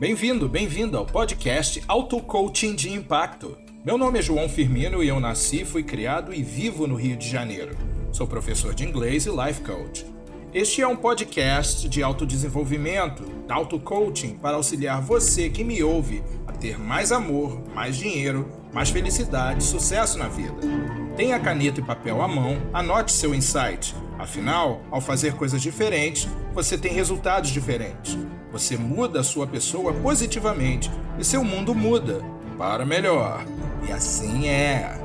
[0.00, 3.58] Bem-vindo, bem-vindo ao podcast Auto Coaching de Impacto.
[3.84, 7.28] Meu nome é João Firmino e eu nasci, fui criado e vivo no Rio de
[7.28, 7.76] Janeiro.
[8.10, 10.06] Sou professor de inglês e life coach.
[10.54, 16.52] Este é um podcast de autodesenvolvimento, auto coaching para auxiliar você que me ouve a
[16.52, 20.56] ter mais amor, mais dinheiro, mais felicidade e sucesso na vida.
[21.14, 23.94] Tenha caneta e papel à mão, anote seu insight.
[24.18, 28.16] Afinal, ao fazer coisas diferentes, você tem resultados diferentes.
[28.52, 32.20] Você muda a sua pessoa positivamente e seu mundo muda
[32.58, 33.44] para melhor.
[33.88, 34.98] E assim é.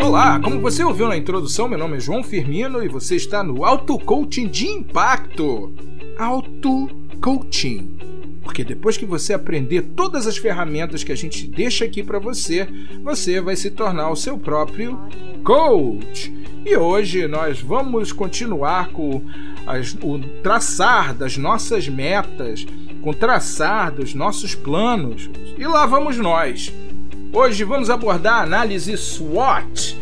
[0.00, 3.64] Olá, como você ouviu na introdução, meu nome é João Firmino e você está no
[3.64, 5.74] Auto Coaching de Impacto.
[6.16, 6.88] Auto
[7.20, 8.19] Coaching.
[8.50, 12.66] Porque depois que você aprender todas as ferramentas que a gente deixa aqui para você,
[13.00, 14.98] você vai se tornar o seu próprio
[15.44, 16.34] coach.
[16.66, 19.22] E hoje nós vamos continuar com
[19.64, 22.66] as, o traçar das nossas metas,
[23.00, 25.30] com traçar dos nossos planos.
[25.56, 26.74] E lá vamos nós.
[27.32, 29.96] Hoje vamos abordar a análise SWOT.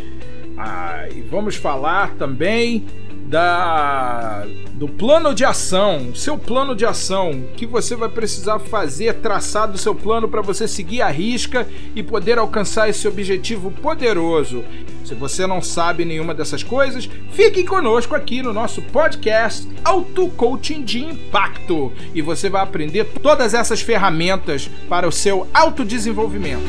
[0.57, 2.87] Ah, e vamos falar também
[3.29, 9.67] da do plano de ação, seu plano de ação, que você vai precisar fazer, traçar
[9.67, 14.65] do seu plano para você seguir a risca e poder alcançar esse objetivo poderoso.
[15.05, 20.85] Se você não sabe nenhuma dessas coisas, fique conosco aqui no nosso podcast Auto Coaching
[20.85, 26.63] de Impacto e você vai aprender todas essas ferramentas para o seu autodesenvolvimento.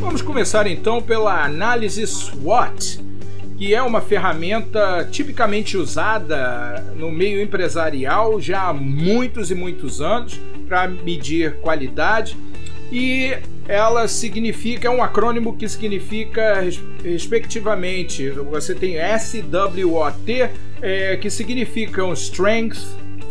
[0.00, 3.11] Vamos começar então pela análise SWOT
[3.62, 10.40] que é uma ferramenta tipicamente usada no meio empresarial já há muitos e muitos anos
[10.66, 12.36] para medir qualidade
[12.90, 13.36] e
[13.68, 16.60] ela significa é um acrônimo que significa
[17.04, 22.80] respectivamente você tem SWOT é, que significam strength,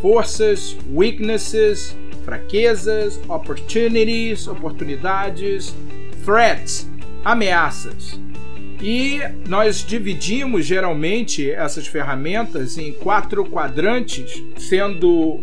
[0.02, 5.76] forças, weaknesses, fraquezas, opportunities, oportunidades,
[6.24, 6.90] threats,
[7.26, 8.18] ameaças.
[8.82, 15.40] E nós dividimos geralmente essas ferramentas em quatro quadrantes, sendo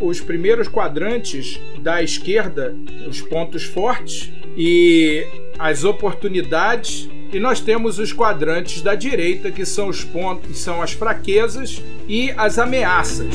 [0.00, 2.76] os primeiros quadrantes da esquerda
[3.08, 5.26] os pontos fortes e
[5.58, 10.92] as oportunidades e nós temos os quadrantes da direita que são os pontos, são as
[10.92, 13.34] fraquezas e as ameaças.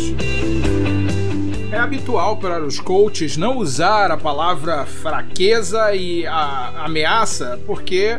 [1.72, 8.18] É habitual para os coaches não usar a palavra fraqueza e a ameaça, porque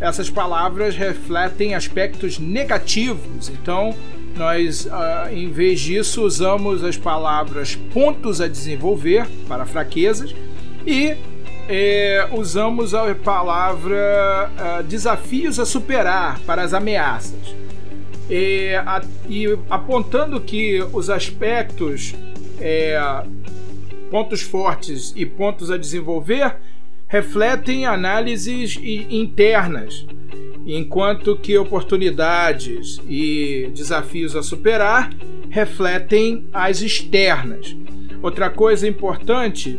[0.00, 3.48] essas palavras refletem aspectos negativos.
[3.48, 3.94] Então,
[4.36, 10.34] nós, uh, em vez disso, usamos as palavras pontos a desenvolver para fraquezas
[10.86, 11.14] e
[11.68, 17.54] eh, usamos a palavra uh, desafios a superar para as ameaças.
[18.28, 22.14] E, a, e apontando que os aspectos,
[22.60, 22.98] eh,
[24.10, 26.56] pontos fortes e pontos a desenvolver
[27.10, 30.06] refletem análises internas,
[30.64, 35.10] enquanto que oportunidades e desafios a superar
[35.50, 37.76] refletem as externas.
[38.22, 39.76] Outra coisa importante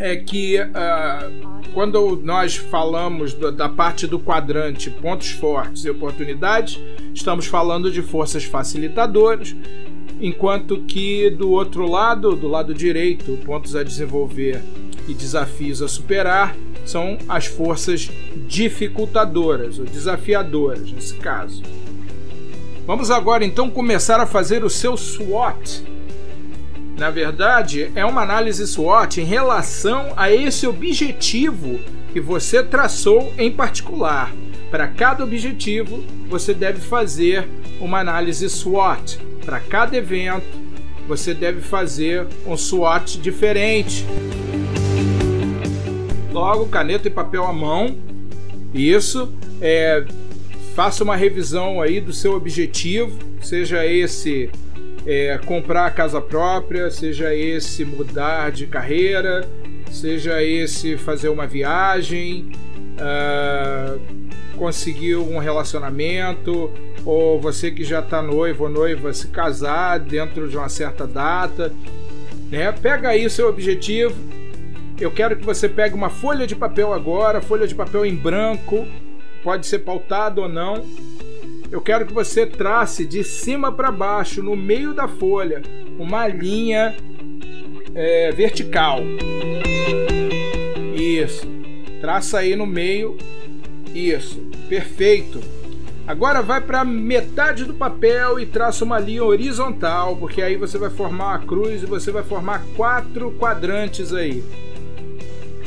[0.00, 6.76] é que uh, quando nós falamos do, da parte do quadrante pontos fortes e oportunidades,
[7.14, 9.54] estamos falando de forças facilitadoras,
[10.20, 14.60] enquanto que do outro lado, do lado direito, pontos a desenvolver
[15.08, 18.10] e desafios a superar são as forças
[18.46, 21.62] dificultadoras ou desafiadoras, nesse caso.
[22.86, 25.84] Vamos agora então começar a fazer o seu SWOT.
[26.98, 31.80] Na verdade, é uma análise SWOT em relação a esse objetivo
[32.12, 34.32] que você traçou em particular.
[34.70, 37.48] Para cada objetivo, você deve fazer
[37.80, 39.18] uma análise SWOT.
[39.44, 40.46] Para cada evento,
[41.06, 44.04] você deve fazer um SWOT diferente.
[46.32, 47.96] Logo, caneta e papel à mão.
[48.72, 49.32] Isso.
[49.60, 50.04] É,
[50.74, 54.50] faça uma revisão aí do seu objetivo, seja esse
[55.06, 59.46] é, comprar a casa própria, seja esse mudar de carreira,
[59.90, 62.50] seja esse fazer uma viagem,
[62.96, 64.00] uh,
[64.56, 66.70] conseguir um relacionamento,
[67.04, 71.72] ou você que já está noivo ou noiva se casar dentro de uma certa data.
[72.50, 72.72] Né?
[72.72, 74.14] Pega aí o seu objetivo,
[74.98, 78.86] eu quero que você pegue uma folha de papel agora, folha de papel em branco,
[79.42, 80.84] pode ser pautado ou não.
[81.70, 85.62] Eu quero que você trace de cima para baixo, no meio da folha,
[85.98, 86.94] uma linha
[87.94, 89.00] é, vertical.
[90.94, 91.46] Isso.
[92.00, 93.16] Traça aí no meio.
[93.94, 94.38] Isso.
[94.68, 95.40] Perfeito.
[96.06, 100.90] Agora vai para metade do papel e traça uma linha horizontal, porque aí você vai
[100.90, 104.42] formar uma cruz e você vai formar quatro quadrantes aí.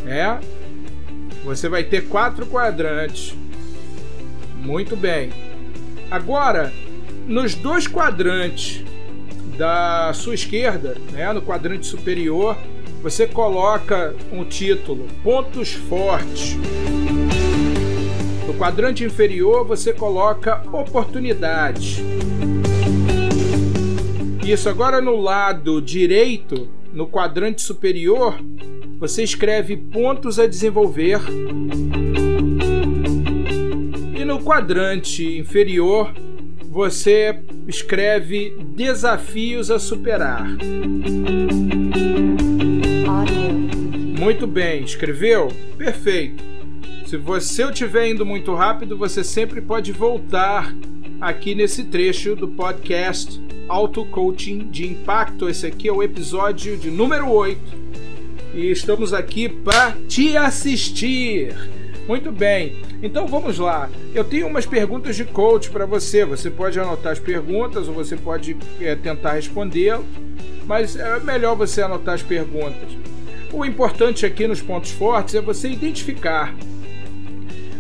[0.06, 0.40] É?
[1.44, 3.36] Você vai ter quatro quadrantes.
[4.56, 5.32] Muito bem.
[6.10, 6.72] Agora,
[7.28, 8.84] nos dois quadrantes
[9.58, 12.58] da sua esquerda, né, no quadrante superior,
[13.02, 16.56] você coloca um título: Pontos Fortes.
[18.48, 22.00] No quadrante inferior, você coloca Oportunidades.
[24.44, 28.40] Isso, agora no lado direito, no quadrante superior,
[29.08, 31.20] você escreve pontos a desenvolver.
[34.18, 36.12] E no quadrante inferior,
[36.72, 40.48] você escreve desafios a superar.
[44.20, 45.50] Muito bem, escreveu?
[45.78, 46.44] Perfeito.
[47.06, 50.76] Se você estiver indo muito rápido, você sempre pode voltar
[51.22, 55.48] aqui nesse trecho do podcast Auto Coaching de Impacto.
[55.48, 57.86] Esse aqui é o episódio de número 8
[58.56, 61.54] e estamos aqui para te assistir.
[62.08, 63.90] Muito bem, então vamos lá.
[64.14, 66.24] Eu tenho umas perguntas de coach para você.
[66.24, 70.06] Você pode anotar as perguntas ou você pode é, tentar respondê-las,
[70.66, 72.90] mas é melhor você anotar as perguntas.
[73.52, 76.56] O importante aqui nos pontos fortes é você identificar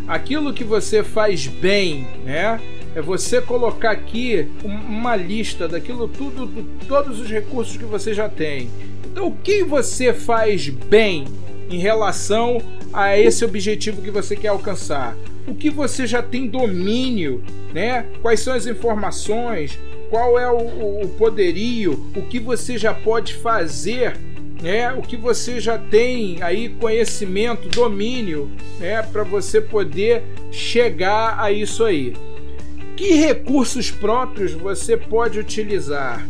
[0.07, 2.59] aquilo que você faz bem, né?
[2.95, 8.69] É você colocar aqui uma lista daquilo tudo, todos os recursos que você já tem.
[9.15, 11.23] Então, o que você faz bem
[11.69, 15.15] em relação a esse objetivo que você quer alcançar.
[15.47, 17.41] O que você já tem domínio,
[17.73, 18.07] né?
[18.21, 19.79] Quais são as informações?
[20.09, 21.93] Qual é o, o poderio?
[22.13, 24.17] O que você já pode fazer
[24.61, 24.91] né?
[24.91, 28.51] O que você já tem aí conhecimento, domínio,
[28.81, 29.01] né?
[29.01, 32.17] Para você poder chegar a isso aí.
[32.97, 36.27] Que recursos próprios você pode utilizar?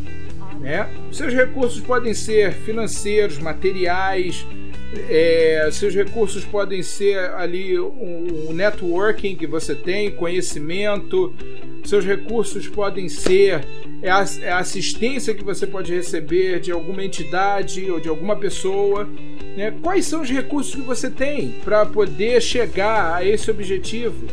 [0.59, 0.89] Né?
[1.11, 4.45] Seus recursos podem ser financeiros, materiais,
[5.09, 11.33] é, seus recursos podem ser ali o, o networking que você tem, conhecimento.
[11.83, 13.63] Seus recursos podem ser
[14.01, 18.35] é a, é a, assistência que você pode receber de alguma entidade ou de alguma
[18.35, 19.07] pessoa.
[19.55, 19.73] Né?
[19.83, 24.27] Quais são os recursos que você tem para poder chegar a esse objetivo?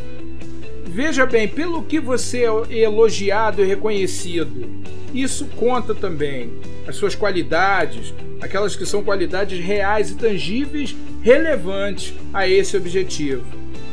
[0.93, 4.69] Veja bem, pelo que você é elogiado e reconhecido,
[5.11, 6.53] isso conta também.
[6.87, 13.43] As suas qualidades, aquelas que são qualidades reais e tangíveis relevantes a esse objetivo.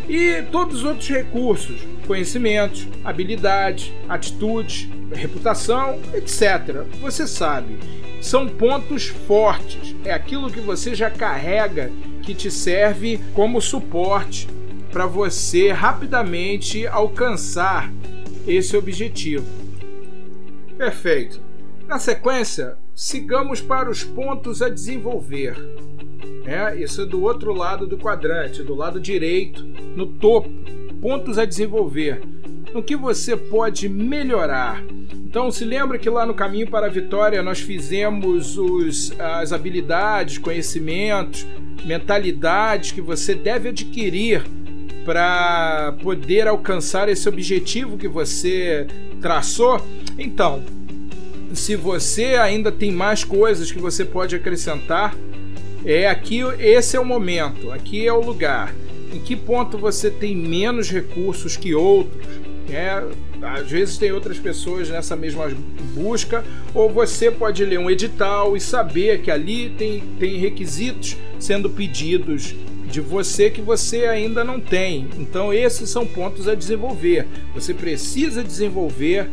[0.06, 6.84] E todos os outros recursos, conhecimentos, habilidades, atitudes, reputação, etc.
[7.00, 7.78] Você sabe,
[8.20, 11.90] são pontos fortes, é aquilo que você já carrega
[12.22, 14.46] que te serve como suporte
[14.90, 17.92] para você rapidamente alcançar
[18.46, 19.46] esse objetivo.
[20.76, 21.40] Perfeito.
[21.86, 25.56] Na sequência, sigamos para os pontos a desenvolver.
[26.44, 30.48] É, isso é do outro lado do quadrante, do lado direito, no topo.
[31.00, 32.22] Pontos a desenvolver.
[32.72, 34.82] No que você pode melhorar.
[35.12, 40.38] Então, se lembra que lá no Caminho para a Vitória nós fizemos os, as habilidades,
[40.38, 41.46] conhecimentos,
[41.84, 44.44] mentalidades que você deve adquirir
[45.04, 48.86] para poder alcançar esse objetivo que você
[49.20, 49.84] traçou.
[50.18, 50.62] Então,
[51.54, 55.14] se você ainda tem mais coisas que você pode acrescentar,
[55.84, 58.74] é aqui esse é o momento, aqui é o lugar.
[59.12, 62.22] Em que ponto você tem menos recursos que outros?
[62.68, 63.02] É,
[63.42, 65.50] às vezes tem outras pessoas nessa mesma
[65.92, 71.68] busca, ou você pode ler um edital e saber que ali tem, tem requisitos sendo
[71.68, 72.54] pedidos
[72.90, 75.08] de você que você ainda não tem.
[75.18, 77.26] Então, esses são pontos a desenvolver.
[77.54, 79.28] Você precisa desenvolver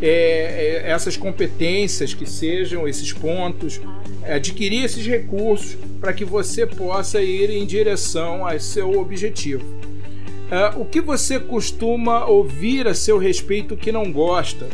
[0.00, 3.80] é, é, essas competências que sejam esses pontos,
[4.24, 9.64] adquirir esses recursos para que você possa ir em direção a seu objetivo.
[10.44, 14.68] Uh, o que você costuma ouvir a seu respeito que não gosta?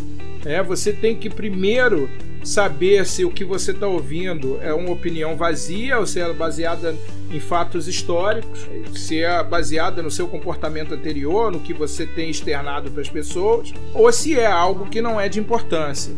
[0.44, 2.10] É, você tem que primeiro
[2.42, 6.94] saber se o que você está ouvindo é uma opinião vazia ou se é baseada
[7.30, 12.90] em fatos históricos, se é baseada no seu comportamento anterior, no que você tem externado
[12.90, 16.14] para as pessoas, ou se é algo que não é de importância.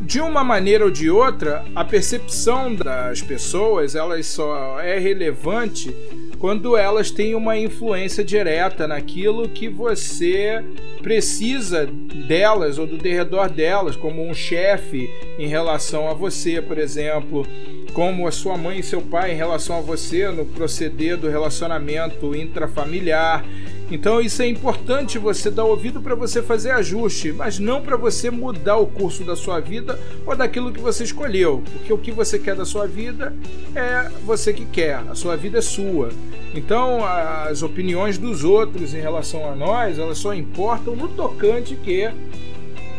[0.00, 5.94] De uma maneira ou de outra, a percepção das pessoas elas só é relevante
[6.40, 10.64] quando elas têm uma influência direta naquilo que você
[11.02, 11.86] precisa
[12.26, 17.46] delas ou do derredor delas, como um chefe em relação a você, por exemplo,
[17.92, 22.34] como a sua mãe e seu pai em relação a você no proceder do relacionamento
[22.34, 23.44] intrafamiliar.
[23.90, 28.30] Então isso é importante você dar ouvido para você fazer ajuste, mas não para você
[28.30, 32.38] mudar o curso da sua vida ou daquilo que você escolheu, porque o que você
[32.38, 33.34] quer da sua vida
[33.74, 36.10] é você que quer, a sua vida é sua.
[36.54, 42.08] Então as opiniões dos outros em relação a nós, elas só importam no tocante que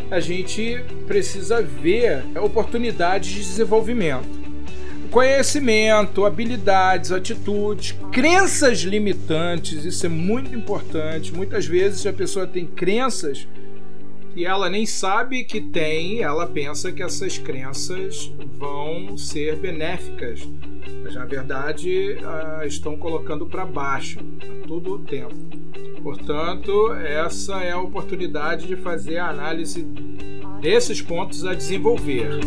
[0.09, 4.40] a gente precisa ver oportunidades de desenvolvimento
[5.11, 11.33] conhecimento, habilidades, atitudes, crenças limitantes, isso é muito importante.
[11.33, 13.45] Muitas vezes a pessoa tem crenças
[14.33, 20.47] que ela nem sabe que tem, ela pensa que essas crenças vão ser benéficas,
[21.03, 22.17] mas na verdade
[22.65, 25.35] estão colocando para baixo a todo o tempo.
[26.01, 29.85] Portanto, essa é a oportunidade de fazer a análise
[30.61, 32.39] desses pontos a desenvolver.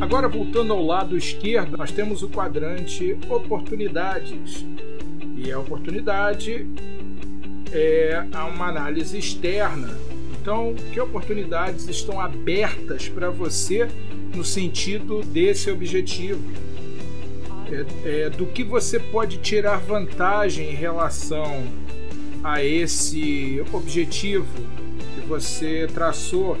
[0.00, 4.64] Agora, voltando ao lado esquerdo, nós temos o quadrante oportunidades.
[5.36, 6.68] E a oportunidade
[7.72, 8.24] é
[8.54, 9.98] uma análise externa.
[10.40, 13.88] Então, que oportunidades estão abertas para você
[14.34, 16.42] no sentido desse objetivo?
[17.70, 21.64] É, é, do que você pode tirar vantagem em relação
[22.42, 24.46] a esse objetivo
[25.14, 26.56] que você traçou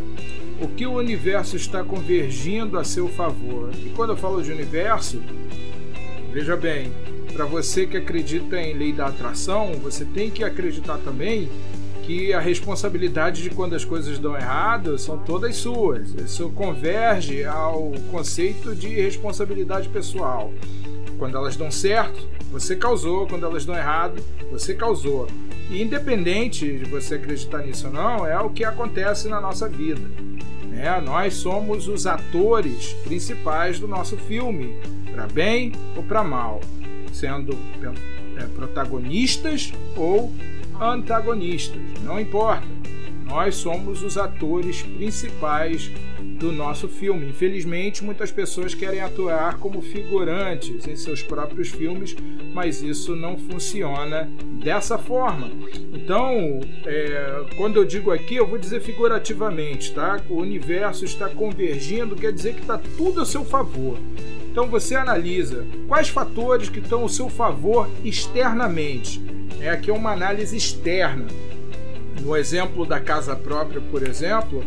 [0.60, 3.70] o que o universo está convergindo a seu favor.
[3.84, 5.22] E quando eu falo de universo,
[6.32, 6.92] veja bem,
[7.32, 11.48] para você que acredita em lei da atração, você tem que acreditar também
[12.02, 16.14] que a responsabilidade de quando as coisas dão errado são todas suas.
[16.14, 20.50] Isso converge ao conceito de responsabilidade pessoal.
[21.18, 25.28] Quando elas dão certo, você causou, quando elas dão errado, você causou.
[25.70, 30.00] E independente de você acreditar nisso ou não, é o que acontece na nossa vida.
[30.72, 34.76] É, nós somos os atores principais do nosso filme,
[35.12, 36.60] para bem ou para mal,
[37.12, 37.58] sendo
[38.36, 40.32] é, protagonistas ou
[40.80, 42.66] antagonistas, não importa.
[43.28, 45.90] Nós somos os atores principais
[46.38, 47.28] do nosso filme.
[47.28, 52.16] Infelizmente, muitas pessoas querem atuar como figurantes em seus próprios filmes,
[52.54, 54.30] mas isso não funciona
[54.62, 55.50] dessa forma.
[55.92, 60.20] Então, é, quando eu digo aqui, eu vou dizer figurativamente, tá?
[60.30, 63.98] O universo está convergindo, quer dizer que está tudo a seu favor.
[64.50, 69.22] Então você analisa quais fatores que estão ao seu favor externamente.
[69.60, 71.26] É aqui uma análise externa.
[72.20, 74.62] No exemplo da casa própria, por exemplo,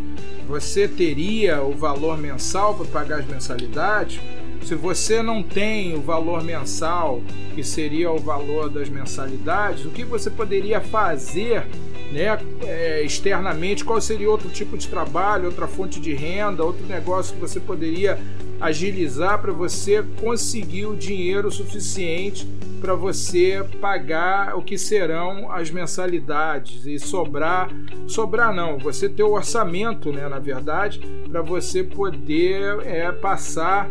[0.48, 4.20] você teria o valor mensal para pagar as mensalidades.
[4.64, 7.22] Se você não tem o valor mensal,
[7.56, 11.66] que seria o valor das mensalidades, o que você poderia fazer
[12.12, 13.84] né, é, externamente?
[13.84, 18.20] Qual seria outro tipo de trabalho, outra fonte de renda, outro negócio que você poderia
[18.62, 22.48] agilizar para você conseguir o dinheiro suficiente
[22.80, 27.70] para você pagar o que serão as mensalidades e sobrar,
[28.08, 31.00] sobrar não, você ter o orçamento, né, na verdade,
[31.30, 33.88] para você poder é, passar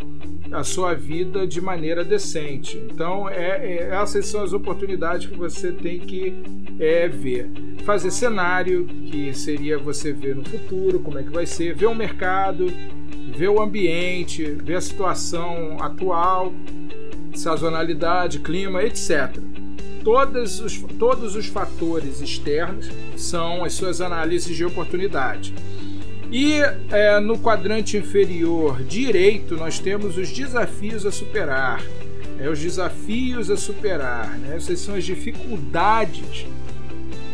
[0.51, 2.77] a sua vida de maneira decente.
[2.91, 6.35] Então, é, é, essas são as oportunidades que você tem que
[6.81, 7.49] é, ver.
[7.85, 11.95] Fazer cenário, que seria você ver no futuro como é que vai ser, ver o
[11.95, 12.67] mercado,
[13.37, 16.53] ver o ambiente, ver a situação atual,
[17.35, 19.37] sazonalidade, clima, etc.
[20.05, 25.55] Todos os, todos os fatores externos são as suas análises de oportunidade.
[26.33, 26.61] E
[26.91, 31.83] é, no quadrante inferior direito nós temos os desafios a superar.
[32.39, 34.57] É, os desafios a superar, né?
[34.57, 36.47] essas são as dificuldades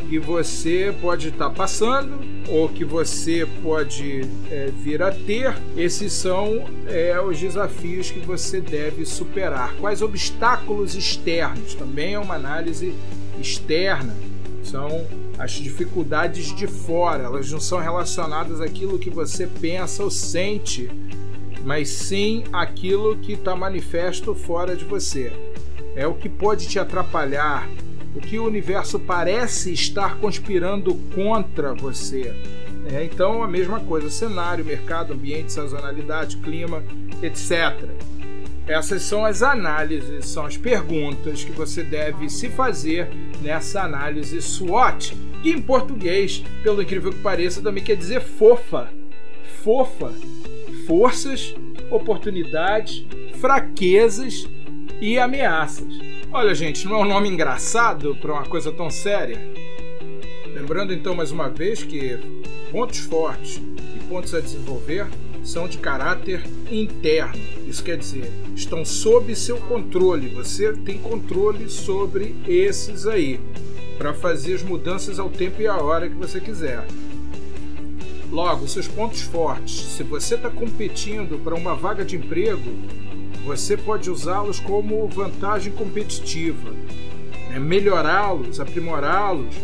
[0.08, 6.64] que você pode estar passando ou que você pode é, vir a ter, esses são
[6.86, 9.74] é, os desafios que você deve superar.
[9.76, 11.74] Quais obstáculos externos?
[11.74, 12.94] Também é uma análise
[13.40, 14.14] externa.
[14.62, 15.06] São
[15.38, 20.90] as dificuldades de fora, elas não são relacionadas àquilo que você pensa ou sente,
[21.62, 25.32] mas sim aquilo que está manifesto fora de você.
[25.94, 27.68] É o que pode te atrapalhar,
[28.16, 32.34] o que o universo parece estar conspirando contra você.
[32.92, 36.82] É, então, a mesma coisa: cenário, mercado, ambiente, sazonalidade, clima,
[37.22, 37.90] etc.
[38.66, 43.08] Essas são as análises, são as perguntas que você deve se fazer
[43.40, 48.88] nessa análise SWOT, que em português, pelo incrível que pareça, também quer dizer fofa.
[49.62, 50.12] Fofa.
[50.86, 51.54] Forças,
[51.90, 53.04] oportunidades,
[53.40, 54.48] fraquezas
[55.00, 56.15] e ameaças.
[56.38, 59.40] Olha, gente, não é um nome engraçado para uma coisa tão séria?
[60.54, 62.18] Lembrando então mais uma vez que
[62.70, 63.56] pontos fortes
[63.96, 65.06] e pontos a desenvolver
[65.42, 67.42] são de caráter interno.
[67.66, 70.28] Isso quer dizer, estão sob seu controle.
[70.28, 73.40] Você tem controle sobre esses aí.
[73.96, 76.86] para fazer as mudanças ao tempo e à hora que você quiser.
[78.30, 79.96] Logo, seus pontos fortes.
[79.96, 83.05] Se você está competindo para uma vaga de emprego,
[83.46, 86.70] você pode usá-los como vantagem competitiva,
[87.48, 87.60] né?
[87.60, 89.54] melhorá-los, aprimorá-los,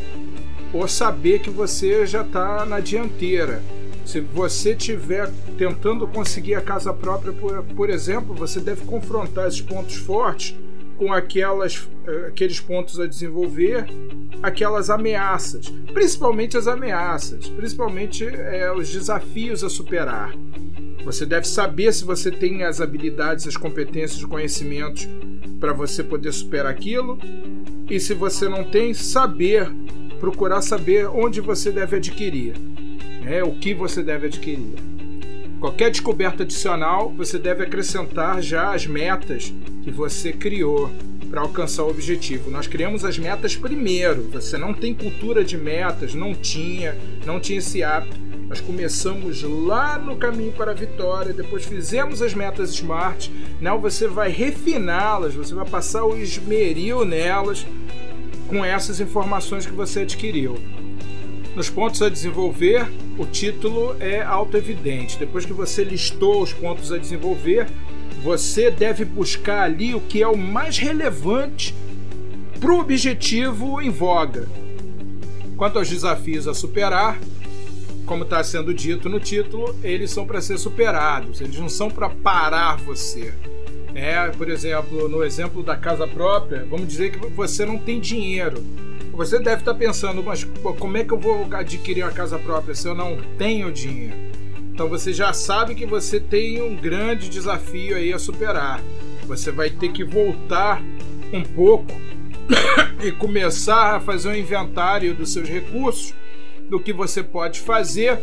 [0.73, 3.61] ou saber que você já está na dianteira.
[4.07, 9.61] Se você estiver tentando conseguir a casa própria, por, por exemplo, você deve confrontar esses
[9.61, 10.57] pontos fortes
[10.97, 13.87] com aquelas, eh, aqueles pontos a desenvolver,
[14.43, 20.33] aquelas ameaças, principalmente as ameaças, principalmente é, os desafios a superar.
[21.05, 25.09] Você deve saber se você tem as habilidades, as competências, os conhecimentos
[25.59, 27.19] para você poder superar aquilo.
[27.91, 29.69] E se você não tem, saber,
[30.21, 32.55] procurar saber onde você deve adquirir,
[33.23, 33.43] né?
[33.43, 34.75] o que você deve adquirir.
[35.61, 40.91] Qualquer descoberta adicional, você deve acrescentar já as metas que você criou
[41.31, 42.51] para alcançar o objetivo.
[42.51, 44.29] Nós criamos as metas primeiro.
[44.33, 48.32] Você não tem cultura de metas, não tinha, não tinha esse hábito.
[48.53, 54.07] Nós começamos lá no caminho para a vitória, depois fizemos as metas SMART, não você
[54.07, 57.67] vai refiná-las, você vai passar o esmeril nelas
[58.49, 60.59] com essas informações que você adquiriu.
[61.57, 65.19] Nos pontos a desenvolver, o título é auto-evidente.
[65.19, 67.67] Depois que você listou os pontos a desenvolver,
[68.23, 71.75] você deve buscar ali o que é o mais relevante
[72.61, 74.47] para o objetivo em voga.
[75.57, 77.19] Quanto aos desafios a superar,
[78.07, 82.09] como está sendo dito no título, eles são para ser superados, eles não são para
[82.09, 83.33] parar você.
[83.95, 88.65] É, por exemplo, no exemplo da casa própria, vamos dizer que você não tem dinheiro.
[89.13, 90.45] Você deve estar tá pensando, mas
[90.79, 94.17] como é que eu vou adquirir uma casa própria se eu não tenho dinheiro?
[94.73, 98.81] Então você já sabe que você tem um grande desafio aí a superar.
[99.27, 100.83] Você vai ter que voltar
[101.31, 101.93] um pouco
[103.05, 106.15] e começar a fazer um inventário dos seus recursos
[106.73, 108.19] do que você pode fazer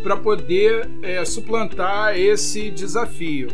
[0.00, 3.48] para poder é, suplantar esse desafio.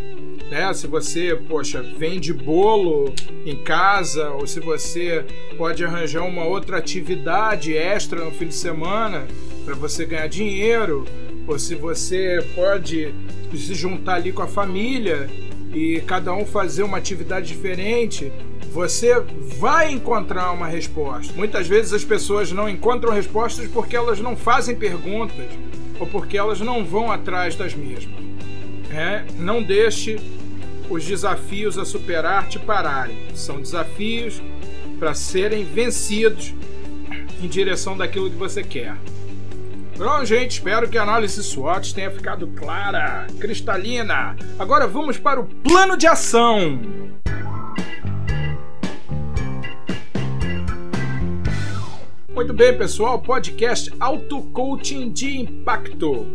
[0.50, 0.70] Né?
[0.74, 3.14] Se você, poxa, vende bolo
[3.46, 5.24] em casa, ou se você
[5.56, 9.26] pode arranjar uma outra atividade extra no fim de semana
[9.64, 11.06] para você ganhar dinheiro,
[11.46, 13.14] ou se você pode
[13.56, 15.26] se juntar ali com a família
[15.72, 18.32] e cada um fazer uma atividade diferente,
[18.72, 19.20] você
[19.58, 21.32] vai encontrar uma resposta.
[21.34, 25.46] Muitas vezes as pessoas não encontram respostas porque elas não fazem perguntas
[25.98, 28.22] ou porque elas não vão atrás das mesmas.
[28.90, 30.18] É, não deixe
[30.90, 33.16] os desafios a superar te pararem.
[33.34, 34.42] São desafios
[34.98, 36.54] para serem vencidos
[37.42, 38.96] em direção daquilo que você quer.
[39.96, 44.34] Bom, gente, espero que a análise SWOT tenha ficado clara, cristalina.
[44.58, 46.80] Agora vamos para o plano de ação.
[52.34, 56.26] Muito bem, pessoal, podcast Auto Coaching de Impacto.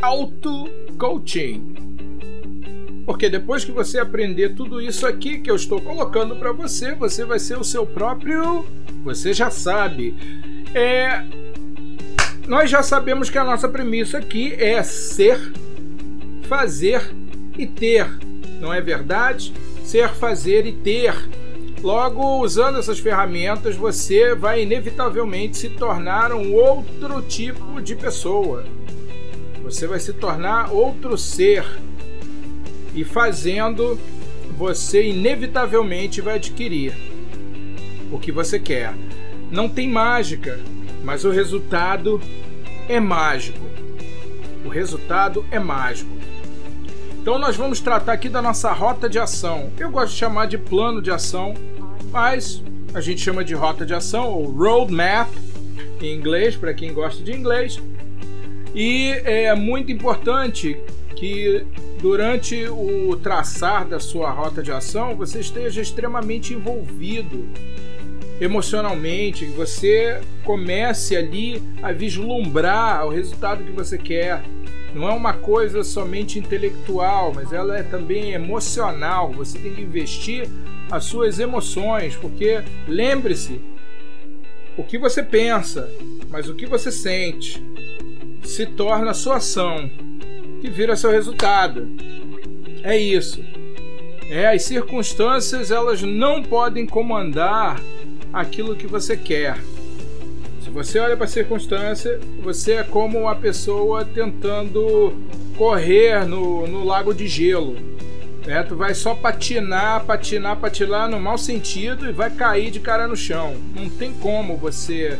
[0.00, 1.74] Auto Coaching.
[3.04, 7.24] Porque depois que você aprender tudo isso aqui que eu estou colocando para você, você
[7.24, 8.66] vai ser o seu próprio.
[9.04, 10.14] Você já sabe.
[10.74, 11.22] É...
[12.48, 15.38] Nós já sabemos que a nossa premissa aqui é ser,
[16.48, 17.14] fazer
[17.56, 18.08] e ter.
[18.60, 19.52] Não é verdade?
[19.84, 21.14] Ser, fazer e ter
[21.82, 28.64] Logo, usando essas ferramentas, você vai inevitavelmente se tornar um outro tipo de pessoa.
[29.62, 31.64] Você vai se tornar outro ser.
[32.94, 33.98] E fazendo,
[34.56, 36.94] você inevitavelmente vai adquirir
[38.10, 38.92] o que você quer.
[39.48, 40.58] Não tem mágica,
[41.08, 42.20] mas o resultado
[42.86, 43.64] é mágico.
[44.62, 46.10] O resultado é mágico.
[47.18, 49.70] Então nós vamos tratar aqui da nossa rota de ação.
[49.78, 51.54] Eu gosto de chamar de plano de ação,
[52.12, 55.30] mas a gente chama de rota de ação ou roadmap
[55.98, 57.80] em inglês para quem gosta de inglês.
[58.74, 60.78] E é muito importante
[61.16, 61.64] que
[62.02, 67.48] durante o traçar da sua rota de ação você esteja extremamente envolvido
[68.40, 74.42] emocionalmente, que você comece ali a vislumbrar o resultado que você quer,
[74.94, 79.32] não é uma coisa somente intelectual, mas ela é também emocional.
[79.32, 80.48] Você tem que investir
[80.90, 83.60] as suas emoções, porque lembre-se,
[84.76, 85.90] o que você pensa,
[86.30, 87.62] mas o que você sente,
[88.44, 89.90] se torna a sua ação,
[90.60, 91.88] que vira seu resultado.
[92.82, 93.44] É isso.
[94.30, 97.80] É, as circunstâncias elas não podem comandar
[98.32, 99.58] aquilo que você quer.
[100.62, 105.14] Se você olha para a circunstância, você é como uma pessoa tentando
[105.56, 107.76] correr no, no lago de gelo.
[108.46, 108.62] Né?
[108.62, 113.16] Tu vai só patinar, patinar, patinar no mau sentido e vai cair de cara no
[113.16, 113.56] chão.
[113.74, 115.18] Não tem como você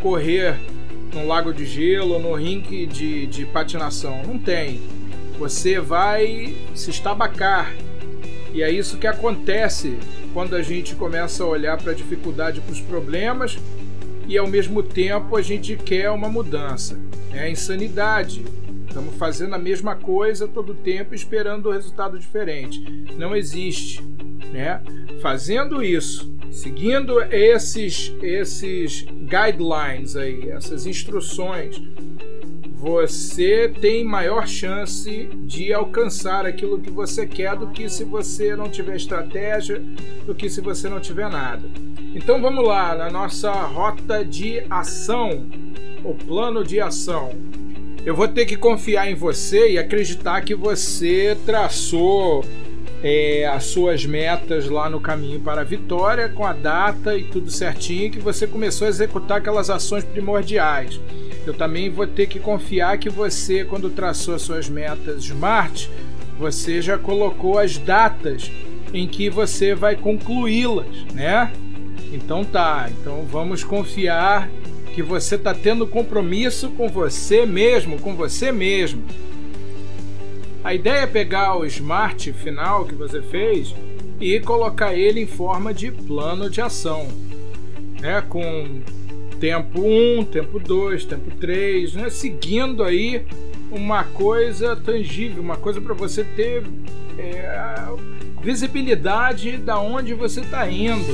[0.00, 0.56] correr
[1.12, 4.22] no lago de gelo no rink de, de patinação.
[4.26, 4.80] Não tem.
[5.38, 7.72] Você vai se estabacar.
[8.52, 9.98] E é isso que acontece
[10.32, 13.58] quando a gente começa a olhar para a dificuldade, para os problemas
[14.26, 16.98] e ao mesmo tempo a gente quer uma mudança.
[17.32, 18.44] É insanidade.
[18.86, 22.82] Estamos fazendo a mesma coisa todo tempo esperando um resultado diferente.
[23.16, 24.02] Não existe,
[24.52, 24.82] né?
[25.20, 31.80] Fazendo isso, seguindo esses esses guidelines aí, essas instruções,
[32.82, 38.68] você tem maior chance de alcançar aquilo que você quer do que se você não
[38.68, 39.80] tiver estratégia,
[40.26, 41.62] do que se você não tiver nada.
[42.12, 45.46] Então vamos lá na nossa rota de ação,
[46.02, 47.30] o plano de ação.
[48.04, 52.44] Eu vou ter que confiar em você e acreditar que você traçou
[53.02, 57.50] é, as suas metas lá no caminho para a vitória, com a data e tudo
[57.50, 61.00] certinho, que você começou a executar aquelas ações primordiais.
[61.44, 65.88] Eu também vou ter que confiar que você, quando traçou as suas metas SMART,
[66.38, 68.50] você já colocou as datas
[68.94, 71.52] em que você vai concluí-las, né?
[72.12, 74.48] Então tá, então vamos confiar
[74.94, 79.02] que você está tendo compromisso com você mesmo, com você mesmo.
[80.64, 83.74] A ideia é pegar o smart final que você fez
[84.20, 87.08] e colocar ele em forma de plano de ação,
[88.00, 88.22] né?
[88.28, 88.80] Com
[89.40, 92.10] tempo 1, um, tempo 2, tempo 3, né?
[92.10, 93.26] seguindo aí
[93.72, 96.62] uma coisa tangível, uma coisa para você ter
[97.18, 97.88] é,
[98.40, 101.12] visibilidade da onde você está indo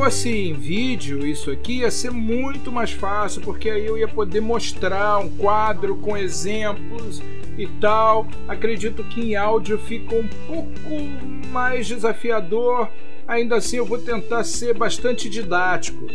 [0.00, 4.40] fosse em vídeo isso aqui, ia ser muito mais fácil, porque aí eu ia poder
[4.40, 7.22] mostrar um quadro com exemplos
[7.58, 8.26] e tal.
[8.48, 11.04] Acredito que em áudio fica um pouco
[11.52, 12.88] mais desafiador.
[13.28, 16.06] Ainda assim, eu vou tentar ser bastante didático,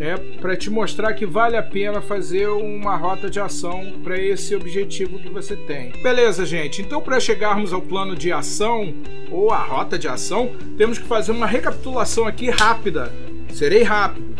[0.00, 4.56] né, para te mostrar que vale a pena fazer uma rota de ação para esse
[4.56, 5.92] objetivo que você tem.
[6.02, 6.82] Beleza, gente?
[6.82, 8.92] Então, para chegarmos ao plano de ação
[9.30, 13.12] ou a rota de ação, temos que fazer uma recapitulação aqui rápida
[13.52, 14.34] serei rápido.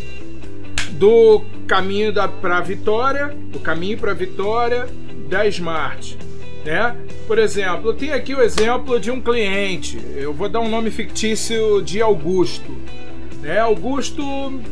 [0.93, 4.89] Do caminho para a vitória, do caminho para vitória
[5.29, 6.19] da Smart,
[6.65, 6.97] né?
[7.27, 9.99] Por exemplo, tenho aqui o exemplo de um cliente.
[10.15, 12.77] Eu vou dar um nome fictício de Augusto.
[13.41, 13.59] Né?
[13.59, 14.23] Augusto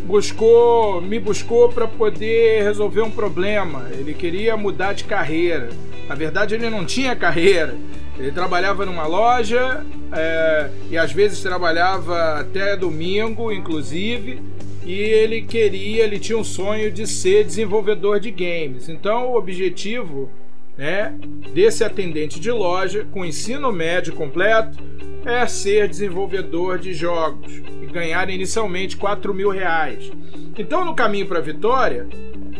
[0.05, 3.89] buscou, me buscou para poder resolver um problema.
[3.93, 5.71] Ele queria mudar de carreira.
[6.09, 7.75] Na verdade, ele não tinha carreira.
[8.19, 14.43] Ele trabalhava numa loja é, e às vezes trabalhava até domingo, inclusive.
[14.85, 18.89] E ele queria, ele tinha um sonho de ser desenvolvedor de games.
[18.89, 20.31] Então, o objetivo
[20.79, 21.13] né,
[21.53, 24.79] desse atendente de loja com ensino médio completo
[25.27, 30.11] é ser desenvolvedor de jogos e ganhar inicialmente 4 mil reais.
[30.57, 32.07] Então, no caminho para a vitória,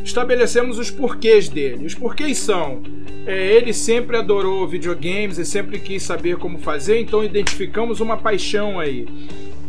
[0.03, 1.87] estabelecemos os porquês dele.
[1.87, 2.83] Os porquês são:
[3.25, 8.81] é, ele sempre adorou videogames e sempre quis saber como fazer, então identificamos uma paixão
[8.81, 9.07] aí.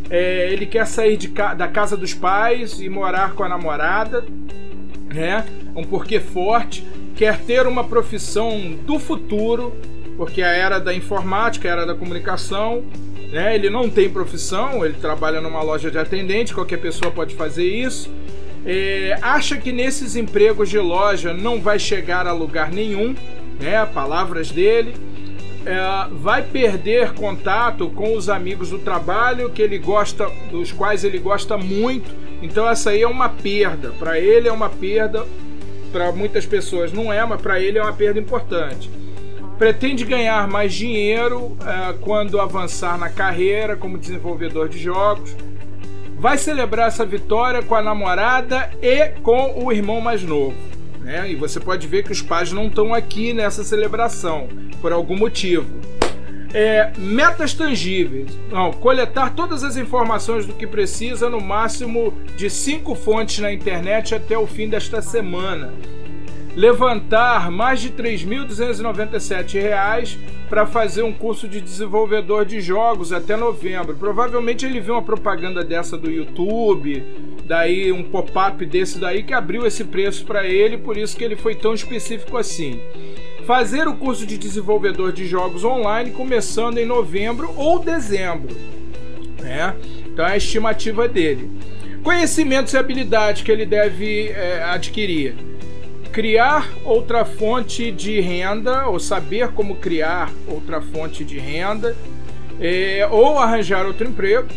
[0.10, 4.26] É, ele quer sair de, da casa dos pais e morar com a namorada,
[5.14, 5.46] né?
[5.76, 6.84] Um porquê forte.
[7.16, 9.74] Quer ter uma profissão do futuro,
[10.16, 12.84] porque a era da informática, a era da comunicação,
[13.32, 13.56] né?
[13.56, 18.10] Ele não tem profissão, ele trabalha numa loja de atendente, qualquer pessoa pode fazer isso.
[18.66, 23.16] É, acha que nesses empregos de loja não vai chegar a lugar nenhum,
[23.60, 23.86] né?
[23.86, 24.96] Palavras dele.
[25.66, 31.20] É, vai perder contato com os amigos do trabalho que ele gosta, dos quais ele
[31.20, 32.10] gosta muito.
[32.42, 33.92] Então essa aí é uma perda.
[34.00, 35.26] Para ele é uma perda,
[35.92, 38.90] para muitas pessoas não é, mas para ele é uma perda importante.
[39.58, 45.36] Pretende ganhar mais dinheiro é, quando avançar na carreira como desenvolvedor de jogos
[46.20, 50.56] vai celebrar essa vitória com a namorada e com o irmão mais novo.
[51.00, 51.32] Né?
[51.32, 54.50] E você pode ver que os pais não estão aqui nessa celebração,
[54.82, 55.66] por algum motivo.
[56.54, 58.38] É, metas tangíveis.
[58.52, 64.16] Não, coletar todas as informações do que precisa no máximo de cinco fontes na internet
[64.16, 65.72] até o fim desta semana
[66.56, 70.18] levantar mais de R$ 3.297
[70.50, 73.96] para fazer um curso de desenvolvedor de jogos até novembro.
[73.96, 77.06] Provavelmente ele viu uma propaganda dessa do YouTube,
[77.46, 81.36] daí um pop-up desse daí que abriu esse preço para ele, por isso que ele
[81.36, 82.82] foi tão específico assim.
[83.50, 88.56] Fazer o curso de desenvolvedor de jogos online começando em novembro ou dezembro.
[89.42, 89.76] Né?
[90.06, 91.50] Então é a estimativa dele.
[92.04, 95.36] Conhecimentos e habilidades que ele deve é, adquirir
[96.12, 101.98] criar outra fonte de renda, ou saber como criar outra fonte de renda,
[102.62, 104.48] é, ou arranjar outro emprego,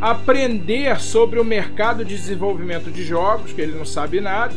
[0.00, 4.54] aprender sobre o mercado de desenvolvimento de jogos, que ele não sabe nada,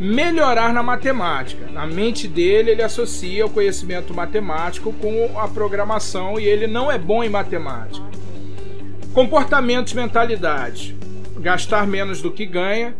[0.00, 1.66] melhorar na matemática.
[1.70, 6.96] Na mente dele, ele associa o conhecimento matemático com a programação e ele não é
[6.96, 8.06] bom em matemática.
[9.12, 10.96] Comportamentos, mentalidade.
[11.38, 12.94] Gastar menos do que ganha,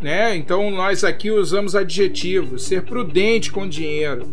[0.00, 0.34] né?
[0.34, 4.26] Então nós aqui usamos adjetivos: ser prudente com dinheiro,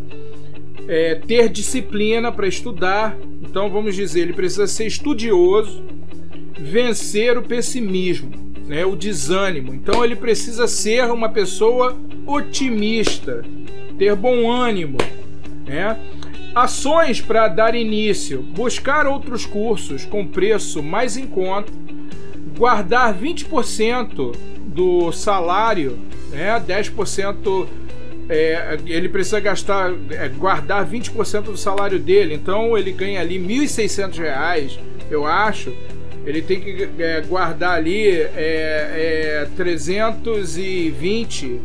[0.88, 3.16] é, ter disciplina para estudar.
[3.42, 5.82] Então vamos dizer, ele precisa ser estudioso,
[6.58, 8.30] vencer o pessimismo,
[8.66, 8.84] né?
[8.86, 9.74] O desânimo.
[9.74, 13.44] Então ele precisa ser uma pessoa otimista,
[13.98, 14.98] ter bom ânimo,
[15.66, 15.98] né?
[16.54, 21.72] Ações para dar início: buscar outros cursos com preço mais em conta,
[22.56, 24.34] guardar 20%
[24.66, 25.98] do salário,
[26.30, 26.62] né?
[26.66, 27.68] 10%
[28.28, 33.66] é, ele precisa gastar, é, guardar 20% do salário dele, então ele ganha ali R$
[33.66, 34.78] 1.600,
[35.10, 35.72] eu acho.
[36.24, 41.60] Ele tem que é, guardar ali é, 320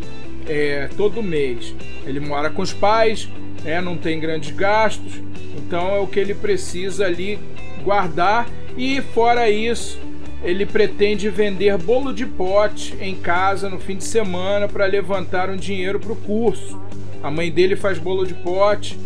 [0.49, 1.73] é, todo mês.
[2.05, 3.29] Ele mora com os pais,
[3.63, 5.21] né, não tem grandes gastos,
[5.55, 7.39] então é o que ele precisa ali
[7.83, 8.49] guardar.
[8.75, 9.99] E fora isso,
[10.43, 15.55] ele pretende vender bolo de pote em casa no fim de semana para levantar um
[15.55, 16.81] dinheiro para o curso.
[17.21, 18.97] A mãe dele faz bolo de pote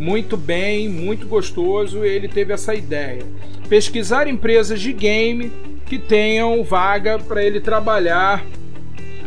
[0.00, 3.22] muito bem, muito gostoso, e ele teve essa ideia.
[3.68, 5.52] Pesquisar empresas de game
[5.84, 8.42] que tenham vaga para ele trabalhar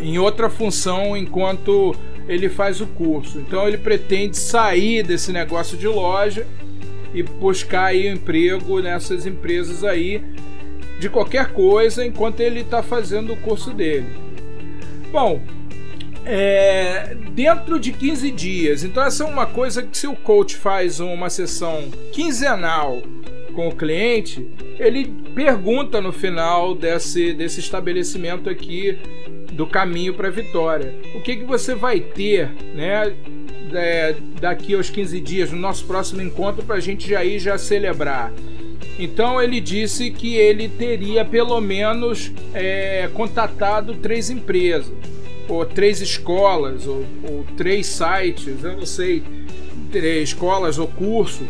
[0.04, 1.96] em outra função enquanto
[2.28, 3.40] ele faz o curso.
[3.40, 6.46] Então ele pretende sair desse negócio de loja
[7.14, 10.22] e buscar aí emprego nessas empresas aí
[11.00, 14.08] de qualquer coisa enquanto ele está fazendo o curso dele.
[15.12, 15.42] Bom,
[16.26, 18.84] é, dentro de 15 dias.
[18.84, 23.02] Então, essa é uma coisa que se o coach faz uma sessão quinzenal
[23.54, 24.48] com o cliente,
[24.80, 28.98] ele pergunta no final desse, desse estabelecimento aqui
[29.54, 30.94] do caminho para a vitória.
[31.16, 33.14] O que, que você vai ter né,
[33.74, 37.58] é, daqui aos 15 dias, no nosso próximo encontro, para a gente já ir já
[37.58, 38.32] celebrar?
[38.98, 44.92] Então ele disse que ele teria pelo menos é, contatado três empresas,
[45.48, 49.24] ou três escolas, ou, ou três sites, eu não sei,
[49.92, 51.48] três escolas ou cursos.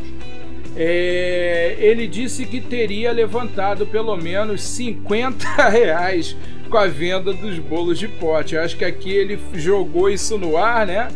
[0.75, 6.35] É, ele disse que teria levantado pelo menos 50 reais
[6.73, 8.55] com a venda dos bolos de pote.
[8.55, 11.07] Eu acho que aqui ele jogou isso no ar, né?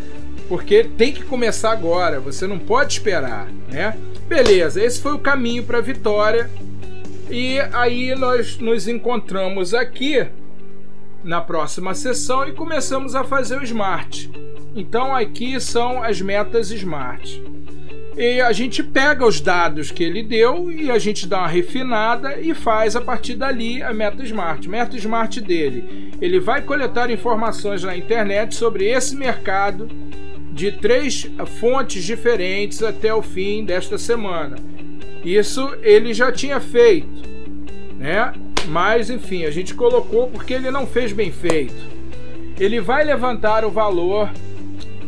[0.47, 3.97] Porque tem que começar agora, você não pode esperar, né?
[4.27, 6.47] Beleza, esse foi o caminho para a vitória.
[7.27, 10.27] E aí nós nos encontramos aqui
[11.23, 14.29] na próxima sessão e começamos a fazer o Smart.
[14.75, 17.43] Então aqui são as metas Smart.
[18.17, 22.39] E a gente pega os dados que ele deu e a gente dá uma refinada
[22.41, 24.67] e faz a partir dali a meta Smart.
[24.67, 26.11] Meta Smart dele.
[26.19, 29.87] Ele vai coletar informações na internet sobre esse mercado
[30.51, 34.55] de três fontes diferentes até o fim desta semana.
[35.23, 37.21] Isso ele já tinha feito,
[37.99, 38.33] né?
[38.67, 41.75] Mas enfim, a gente colocou porque ele não fez bem feito.
[42.59, 44.31] Ele vai levantar o valor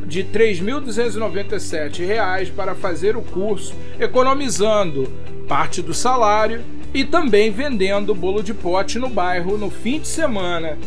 [0.09, 5.07] de R$ 3.297 para fazer o curso, economizando
[5.47, 6.61] parte do salário
[6.93, 10.77] e também vendendo bolo de pote no bairro no fim de semana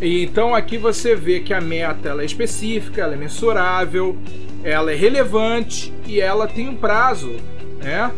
[0.00, 4.16] e então aqui você vê que a meta ela é específica, ela é mensurável,
[4.64, 7.36] ela é relevante e ela tem um prazo,
[7.82, 8.10] né?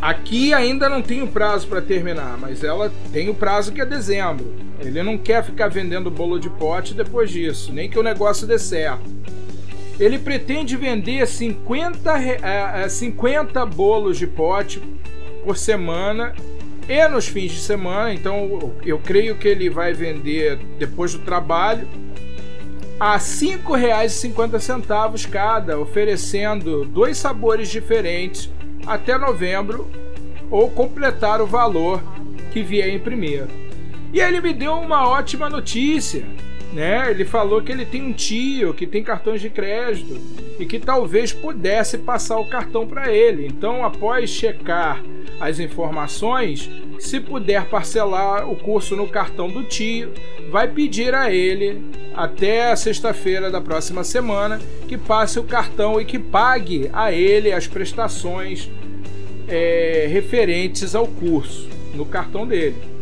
[0.00, 3.86] Aqui ainda não tem o prazo para terminar, mas ela tem o prazo que é
[3.86, 4.54] dezembro.
[4.80, 8.58] Ele não quer ficar vendendo bolo de pote depois disso, nem que o negócio dê
[8.58, 9.02] certo.
[9.98, 14.80] Ele pretende vender 50, 50 bolos de pote
[15.44, 16.34] por semana
[16.88, 18.14] e nos fins de semana.
[18.14, 21.88] Então eu creio que ele vai vender depois do trabalho
[23.00, 28.50] a R$ 5,50 cada, oferecendo dois sabores diferentes
[28.86, 29.88] até novembro
[30.50, 32.02] ou completar o valor
[32.52, 33.67] que vier em primeiro.
[34.12, 36.24] E ele me deu uma ótima notícia,
[36.72, 37.10] né?
[37.10, 40.18] Ele falou que ele tem um tio que tem cartões de crédito
[40.58, 43.46] e que talvez pudesse passar o cartão para ele.
[43.46, 45.02] Então, após checar
[45.40, 50.12] as informações, se puder parcelar o curso no cartão do tio,
[50.50, 51.82] vai pedir a ele
[52.14, 57.66] até sexta-feira da próxima semana que passe o cartão e que pague a ele as
[57.66, 58.68] prestações
[59.46, 62.97] é, referentes ao curso no cartão dele.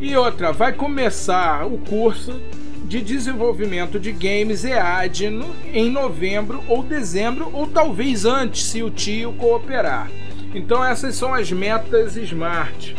[0.00, 2.40] E outra, vai começar o curso
[2.84, 5.26] de desenvolvimento de games EAD
[5.74, 10.08] em novembro ou dezembro, ou talvez antes, se o tio cooperar.
[10.54, 12.96] Então, essas são as metas smart.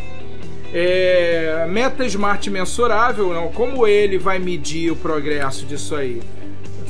[0.74, 3.48] É, meta smart mensurável, não?
[3.48, 6.22] como ele vai medir o progresso disso aí?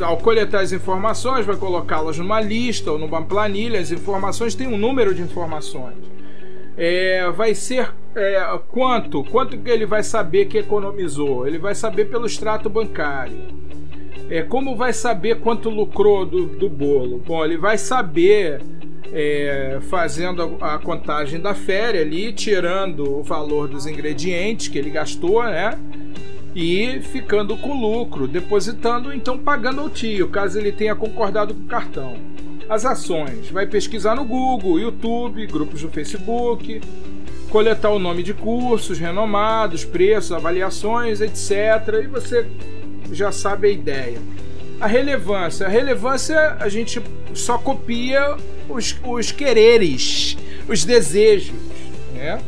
[0.01, 3.79] Ao coletar as informações, vai colocá-las numa lista ou numa planilha.
[3.79, 5.95] As informações têm um número de informações.
[6.75, 9.23] É, vai ser é, quanto?
[9.23, 11.47] Quanto que ele vai saber que economizou?
[11.47, 13.37] Ele vai saber pelo extrato bancário.
[14.29, 17.21] É, como vai saber quanto lucrou do, do bolo?
[17.25, 18.61] Bom, ele vai saber
[19.11, 24.89] é, fazendo a, a, contagem da féria ali, tirando o valor dos ingredientes que ele
[24.89, 25.77] gastou, né?
[26.55, 31.67] E ficando com lucro, depositando, então pagando ao tio, caso ele tenha concordado com o
[31.67, 32.15] cartão.
[32.67, 36.81] As ações, vai pesquisar no Google, YouTube, grupos do Facebook,
[37.49, 42.03] coletar o nome de cursos renomados, preços, avaliações, etc.
[42.03, 42.47] E você
[43.11, 44.19] já sabe a ideia.
[44.79, 45.65] A relevância.
[45.65, 47.01] A relevância a gente
[47.33, 48.37] só copia
[48.69, 51.55] os, os quereres, os desejos,
[52.13, 52.39] né?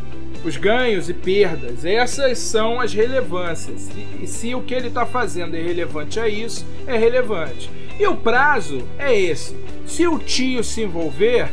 [0.43, 1.85] os ganhos e perdas.
[1.85, 3.89] Essas são as relevâncias.
[3.89, 7.69] E, e se o que ele está fazendo é relevante a isso, é relevante.
[7.99, 9.55] E o prazo é esse.
[9.85, 11.49] Se o tio se envolver,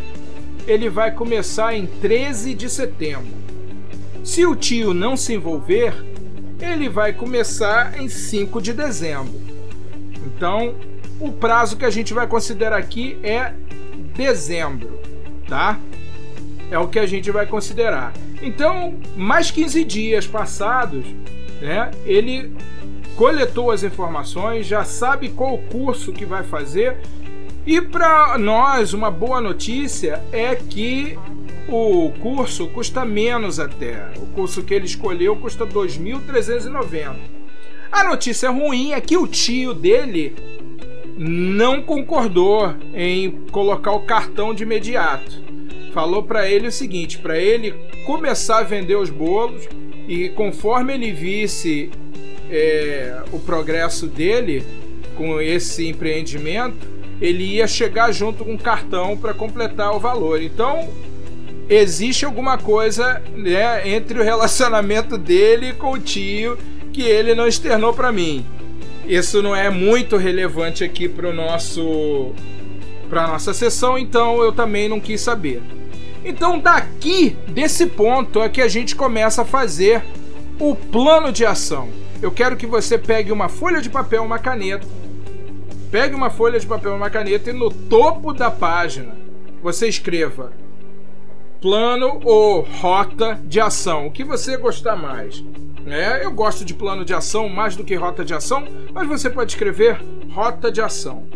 [0.68, 3.32] ele vai começar em 13 de setembro.
[4.22, 5.94] Se o tio não se envolver,
[6.60, 9.40] ele vai começar em 5 de dezembro.
[10.26, 10.74] Então,
[11.18, 13.54] o prazo que a gente vai considerar aqui é
[14.14, 15.00] dezembro,
[15.48, 15.80] tá?
[16.70, 18.12] É o que a gente vai considerar.
[18.42, 21.06] Então, mais 15 dias passados,
[21.62, 22.52] né, ele
[23.16, 26.98] coletou as informações, já sabe qual curso que vai fazer.
[27.68, 31.18] E para nós, uma boa notícia é que
[31.68, 34.08] o curso custa menos até.
[34.16, 37.16] O curso que ele escolheu custa 2.390.
[37.92, 40.34] A notícia ruim é que o tio dele
[41.14, 45.30] não concordou em colocar o cartão de imediato.
[45.92, 47.74] Falou para ele o seguinte, para ele
[48.06, 49.68] começar a vender os bolos
[50.08, 51.90] e conforme ele visse
[52.50, 54.64] é, o progresso dele
[55.18, 60.42] com esse empreendimento, ele ia chegar junto com o cartão para completar o valor.
[60.42, 60.88] Então,
[61.68, 66.58] existe alguma coisa né, entre o relacionamento dele com o tio
[66.92, 68.44] que ele não externou para mim
[69.08, 72.32] isso não é muito relevante aqui para nosso
[73.08, 75.62] para nossa sessão, então eu também não quis saber.
[76.22, 80.04] Então daqui desse ponto é que a gente começa a fazer
[80.60, 81.88] o plano de ação.
[82.20, 84.86] Eu quero que você pegue uma folha de papel, uma caneta.
[85.90, 89.16] Pegue uma folha de papel, uma caneta e no topo da página
[89.62, 90.52] você escreva
[91.60, 95.42] plano ou rota de ação, o que você gostar mais.
[95.86, 99.30] É, eu gosto de plano de ação mais do que rota de ação, mas você
[99.30, 99.98] pode escrever
[100.30, 101.26] rota de ação.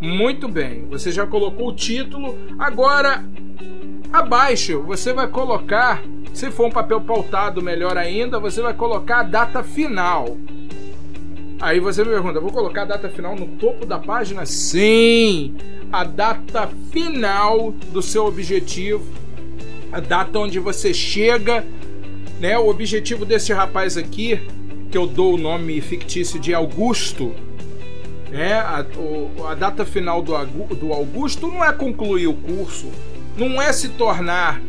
[0.00, 2.36] Muito bem, você já colocou o título.
[2.58, 3.24] Agora,
[4.12, 6.02] abaixo, você vai colocar,
[6.34, 10.36] se for um papel pautado, melhor ainda, você vai colocar a data final.
[11.60, 14.46] Aí você me pergunta, vou colocar a data final no topo da página?
[14.46, 15.54] Sim!
[15.92, 19.04] A data final do seu objetivo,
[19.92, 21.64] a data onde você chega
[22.40, 22.58] né?
[22.58, 24.40] O objetivo desse rapaz aqui,
[24.90, 27.34] que eu dou o nome fictício de Augusto,
[28.30, 28.54] né?
[28.54, 30.32] a, o, a data final do,
[30.74, 32.90] do Augusto não é concluir o curso,
[33.36, 34.60] não é se tornar.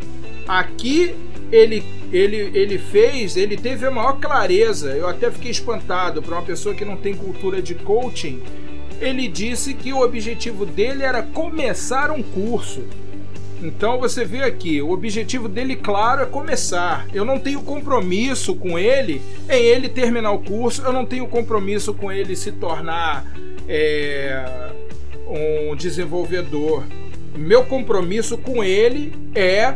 [0.47, 1.15] Aqui
[1.49, 4.89] ele, ele, ele fez, ele teve a maior clareza.
[4.91, 8.41] Eu até fiquei espantado para uma pessoa que não tem cultura de coaching.
[8.99, 12.83] Ele disse que o objetivo dele era começar um curso.
[13.61, 17.07] Então você vê aqui, o objetivo dele, claro, é começar.
[17.13, 21.93] Eu não tenho compromisso com ele em ele terminar o curso, eu não tenho compromisso
[21.93, 23.31] com ele se tornar
[23.67, 24.71] é,
[25.27, 26.83] um desenvolvedor.
[27.35, 29.75] Meu compromisso com ele é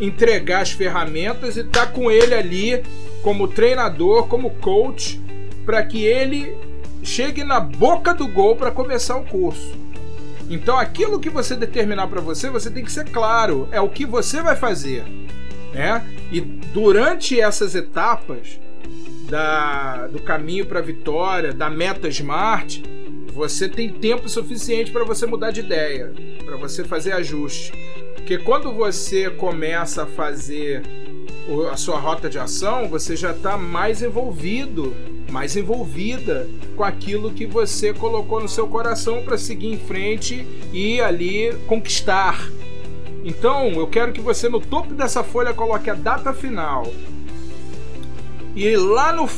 [0.00, 2.82] entregar as ferramentas e tá com ele ali
[3.22, 5.20] como treinador, como coach,
[5.64, 6.56] para que ele
[7.02, 9.78] chegue na boca do gol para começar o curso.
[10.48, 14.04] Então, aquilo que você determinar para você, você tem que ser claro, é o que
[14.04, 15.04] você vai fazer,
[15.72, 16.04] né?
[16.32, 18.58] E durante essas etapas
[19.28, 22.82] da, do caminho para a vitória, da meta smart,
[23.32, 26.12] você tem tempo suficiente para você mudar de ideia,
[26.44, 27.72] para você fazer ajuste.
[28.20, 30.82] Porque quando você começa a fazer
[31.72, 34.94] a sua rota de ação, você já está mais envolvido
[35.30, 41.00] mais envolvida com aquilo que você colocou no seu coração para seguir em frente e
[41.00, 42.50] ali conquistar.
[43.24, 46.86] Então, eu quero que você no topo dessa folha coloque a data final.
[48.56, 49.28] E lá no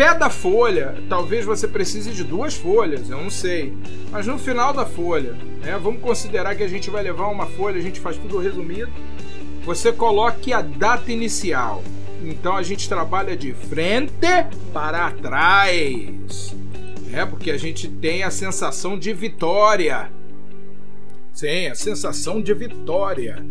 [0.00, 3.76] pé da folha, talvez você precise de duas folhas, eu não sei.
[4.10, 7.76] Mas no final da folha, né, vamos considerar que a gente vai levar uma folha,
[7.76, 8.90] a gente faz tudo resumido.
[9.62, 11.84] Você coloque a data inicial.
[12.24, 14.14] Então a gente trabalha de frente
[14.72, 16.56] para trás.
[17.12, 20.10] É porque a gente tem a sensação de vitória.
[21.34, 23.44] Sim, a sensação de vitória.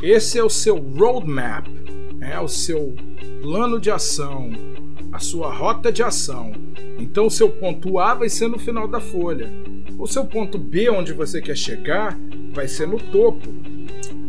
[0.00, 1.66] Esse é o seu roadmap,
[2.20, 2.94] é o seu
[3.42, 4.52] plano de ação,
[5.16, 6.52] a sua rota de ação.
[6.98, 9.50] Então seu ponto A vai ser no final da folha.
[9.98, 12.18] O seu ponto B, onde você quer chegar,
[12.52, 13.48] vai ser no topo.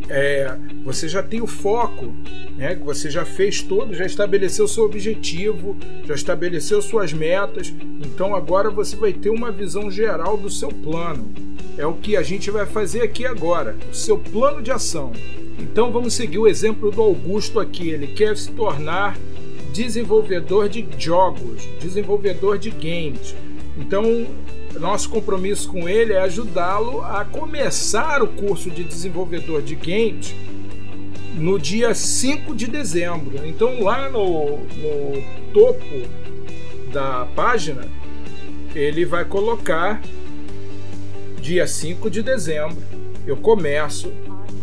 [0.10, 2.16] É, você já tem o foco,
[2.58, 2.74] né?
[2.86, 5.76] Você já fez todo, já estabeleceu seu objetivo,
[6.06, 7.74] já estabeleceu suas metas.
[8.00, 11.34] Então agora você vai ter uma visão geral do seu plano.
[11.78, 15.12] É o que a gente vai fazer aqui agora, o seu plano de ação.
[15.60, 17.90] Então vamos seguir o exemplo do Augusto aqui.
[17.90, 19.18] Ele quer se tornar
[19.78, 23.36] desenvolvedor de jogos, desenvolvedor de games.
[23.78, 24.26] Então,
[24.80, 30.34] nosso compromisso com ele é ajudá-lo a começar o curso de desenvolvedor de games
[31.36, 33.46] no dia 5 de dezembro.
[33.46, 35.86] Então, lá no, no topo
[36.92, 37.86] da página,
[38.74, 40.02] ele vai colocar
[41.40, 42.82] dia 5 de dezembro.
[43.28, 44.12] Eu começo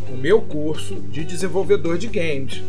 [0.09, 2.62] o meu curso de desenvolvedor de games.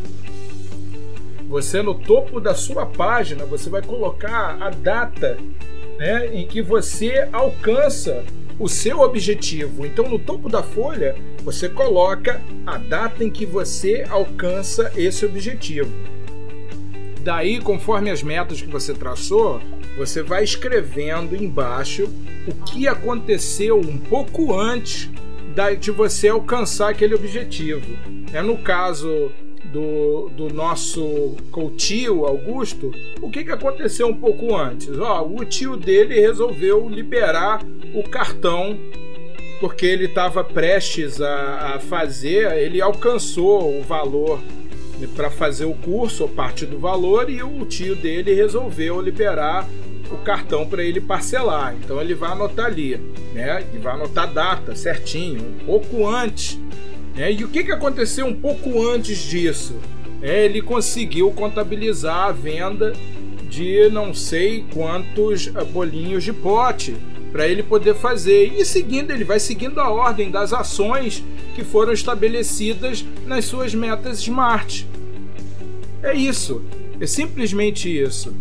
[1.48, 5.38] Você no topo da sua página, você vai colocar a data
[5.98, 8.24] né, em que você alcança
[8.60, 9.86] o seu objetivo.
[9.86, 15.91] Então, no topo da folha, você coloca a data em que você alcança esse objetivo.
[17.22, 19.60] Daí, conforme as metas que você traçou,
[19.98, 22.10] você vai escrevendo embaixo
[22.48, 25.10] o que aconteceu um pouco antes
[25.80, 27.98] de você alcançar aquele objetivo.
[28.34, 29.32] É no caso
[29.76, 31.36] do, do nosso
[31.76, 34.97] tio Augusto, o que, que aconteceu um pouco antes?
[34.97, 37.61] Ó, o tio dele resolveu liberar
[37.93, 38.80] o cartão
[39.59, 44.39] porque ele estava prestes a, a, fazer, ele alcançou o valor
[45.13, 49.67] para fazer o curso, ou parte do valor, e o tio dele resolveu liberar
[50.09, 51.76] o cartão para ele parcelar.
[51.76, 52.95] Então ele vai anotar ali,
[53.34, 53.65] né?
[53.73, 56.59] E vai anotar a data certinho, um pouco antes
[57.18, 59.76] é, e o que, que aconteceu um pouco antes disso?
[60.22, 62.93] É, ele conseguiu contabilizar a venda
[63.49, 66.95] de não sei quantos ah, bolinhos de pote
[67.32, 68.53] para ele poder fazer.
[68.53, 74.20] E seguindo, ele vai seguindo a ordem das ações que foram estabelecidas nas suas metas
[74.20, 74.86] SMART.
[76.03, 76.63] É isso.
[76.99, 78.34] É simplesmente isso.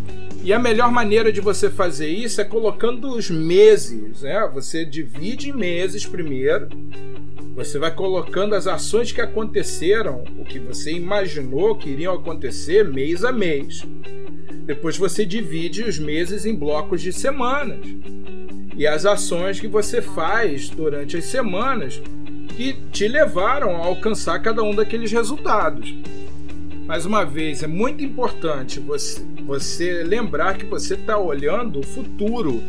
[0.43, 4.23] E a melhor maneira de você fazer isso é colocando os meses.
[4.23, 4.51] Né?
[4.53, 6.69] Você divide em meses primeiro
[7.55, 13.25] você vai colocando as ações que aconteceram, o que você imaginou que iriam acontecer mês
[13.25, 13.83] a mês.
[14.67, 17.79] Depois você divide os meses em blocos de semanas.
[18.77, 22.03] E as ações que você faz durante as semanas
[22.57, 25.95] que te levaram a alcançar cada um daqueles resultados.
[26.87, 32.63] Mais uma vez, é muito importante você, você lembrar que você está olhando o futuro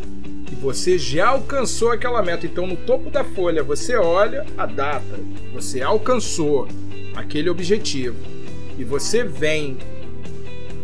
[0.54, 2.46] você já alcançou aquela meta.
[2.46, 5.20] Então, no topo da folha, você olha a data,
[5.54, 6.68] você alcançou
[7.16, 8.18] aquele objetivo
[8.78, 9.78] e você vem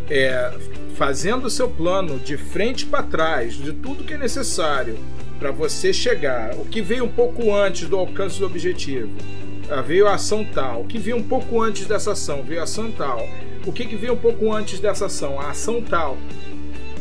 [0.09, 0.51] é,
[0.95, 4.97] fazendo o seu plano de frente para trás, de tudo que é necessário
[5.39, 6.55] para você chegar.
[6.55, 9.09] O que veio um pouco antes do alcance do objetivo?
[9.69, 10.81] Ah, veio a ação tal.
[10.81, 12.43] O que veio um pouco antes dessa ação?
[12.43, 13.27] Veio a ação tal.
[13.65, 15.39] O que, que veio um pouco antes dessa ação?
[15.39, 16.17] A ação tal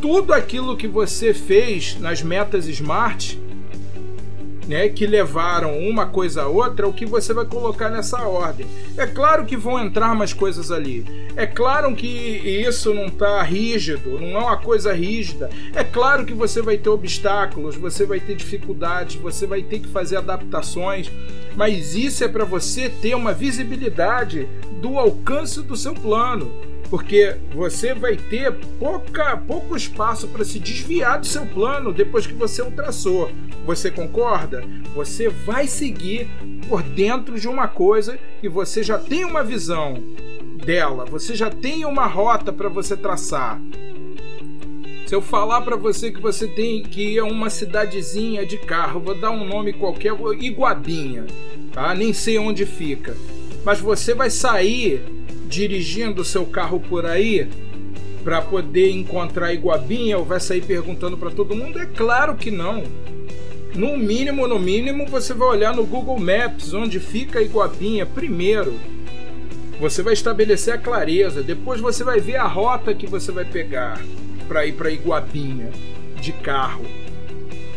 [0.00, 3.38] tudo aquilo que você fez nas metas smart,
[4.66, 8.66] né, que levaram uma coisa a outra, o que você vai colocar nessa ordem.
[8.96, 11.04] É claro que vão entrar mais coisas ali.
[11.34, 15.50] É claro que isso não está rígido, não é uma coisa rígida.
[15.74, 19.88] É claro que você vai ter obstáculos, você vai ter dificuldades, você vai ter que
[19.88, 21.10] fazer adaptações,
[21.56, 24.48] mas isso é para você ter uma visibilidade
[24.80, 31.20] do alcance do seu plano porque você vai ter pouca, pouco espaço para se desviar
[31.20, 33.30] do seu plano depois que você o traçou.
[33.64, 34.64] Você concorda?
[34.94, 36.28] Você vai seguir
[36.68, 39.94] por dentro de uma coisa e você já tem uma visão
[40.64, 43.60] dela, você já tem uma rota para você traçar.
[45.06, 49.00] Se eu falar para você que você tem que ir a uma cidadezinha de carro,
[49.00, 51.26] vou dar um nome qualquer, Iguabinha,
[51.72, 51.94] tá?
[51.94, 53.16] Nem sei onde fica.
[53.64, 55.02] Mas você vai sair
[55.50, 57.48] dirigindo seu carro por aí
[58.22, 61.78] para poder encontrar Iguabinha ou vai sair perguntando para todo mundo?
[61.78, 62.84] É claro que não.
[63.74, 68.78] No mínimo, no mínimo, você vai olhar no Google Maps onde fica Iguabinha primeiro.
[69.80, 74.00] Você vai estabelecer a clareza, depois você vai ver a rota que você vai pegar.
[74.46, 75.70] para ir para Iguabinha
[76.20, 76.84] de carro.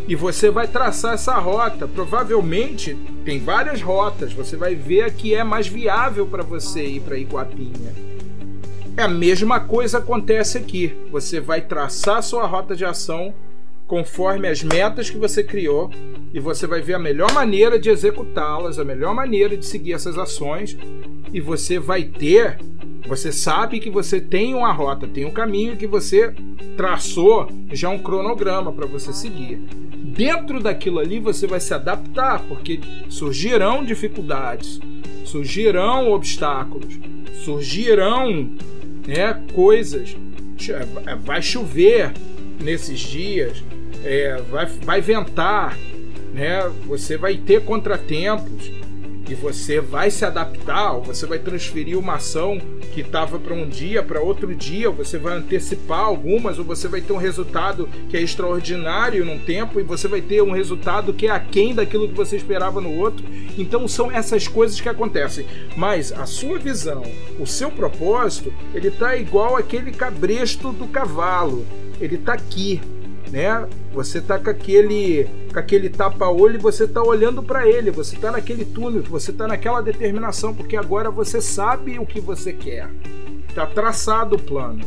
[0.07, 1.87] E você vai traçar essa rota.
[1.87, 4.33] Provavelmente tem várias rotas.
[4.33, 7.93] Você vai ver a que é mais viável para você ir para Iguapinha.
[8.95, 10.95] É a mesma coisa acontece aqui.
[11.11, 13.33] Você vai traçar sua rota de ação
[13.87, 15.91] conforme as metas que você criou
[16.33, 20.17] e você vai ver a melhor maneira de executá-las, a melhor maneira de seguir essas
[20.17, 20.77] ações
[21.31, 22.59] e você vai ter,
[23.07, 26.33] você sabe que você tem uma rota, tem um caminho que você
[26.77, 29.61] traçou já um cronograma para você seguir.
[30.15, 34.79] Dentro daquilo ali você vai se adaptar, porque surgirão dificuldades,
[35.25, 36.99] surgirão obstáculos,
[37.43, 38.51] surgirão
[39.07, 40.15] né, coisas.
[41.23, 42.13] Vai chover
[42.61, 43.63] nesses dias,
[44.05, 45.75] é, vai, vai ventar,
[46.31, 46.71] né?
[46.85, 48.71] Você vai ter contratempos
[49.29, 52.59] e você vai se adaptar, ou você vai transferir uma ação
[52.93, 56.87] que estava para um dia para outro dia, ou você vai antecipar algumas, ou você
[56.87, 61.13] vai ter um resultado que é extraordinário num tempo e você vai ter um resultado
[61.13, 63.25] que é aquém daquilo que você esperava no outro.
[63.57, 65.45] Então são essas coisas que acontecem.
[65.75, 67.03] Mas a sua visão,
[67.39, 71.65] o seu propósito, ele está igual aquele cabresto do cavalo.
[71.99, 72.81] Ele está aqui,
[73.33, 73.67] né?
[73.91, 78.31] Você tá com aquele com aquele tapa-olho e você tá olhando para ele, você tá
[78.31, 82.87] naquele túnel, você tá naquela determinação, porque agora você sabe o que você quer.
[83.55, 84.85] Tá traçado o plano.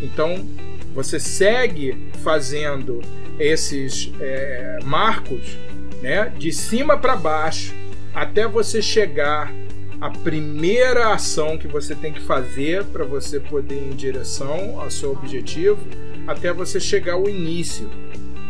[0.00, 0.46] Então,
[0.94, 3.00] você segue fazendo
[3.36, 5.58] esses é, marcos,
[6.00, 7.74] né, de cima para baixo,
[8.14, 9.52] até você chegar
[10.00, 14.88] à primeira ação que você tem que fazer para você poder ir em direção ao
[14.88, 15.80] seu objetivo
[16.28, 17.88] até você chegar ao início,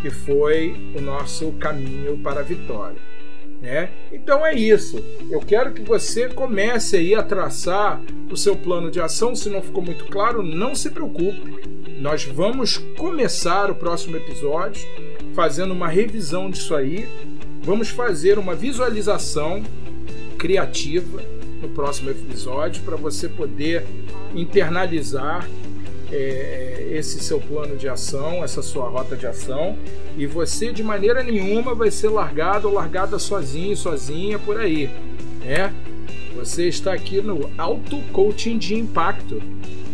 [0.02, 2.98] que foi o nosso caminho para a vitória.
[3.62, 3.90] Né?
[4.12, 5.02] Então é isso.
[5.30, 8.00] Eu quero que você comece aí a traçar
[8.30, 9.34] o seu plano de ação.
[9.34, 11.78] Se não ficou muito claro, não se preocupe.
[12.00, 14.86] Nós vamos começar o próximo episódio
[15.32, 17.08] fazendo uma revisão disso aí.
[17.62, 19.62] Vamos fazer uma visualização
[20.36, 21.22] criativa
[21.60, 23.84] no próximo episódio para você poder
[24.34, 25.48] internalizar
[26.10, 29.76] é, esse seu plano de ação, essa sua rota de ação,
[30.16, 34.90] e você de maneira nenhuma vai ser largado ou largada sozinho, sozinha por aí,
[35.44, 35.72] né?
[36.34, 39.42] Você está aqui no auto coaching de impacto,